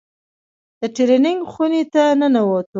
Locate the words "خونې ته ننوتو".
1.51-2.69